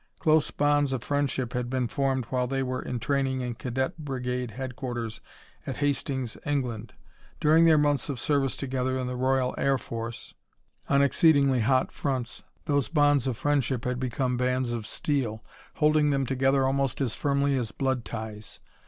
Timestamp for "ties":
18.03-18.59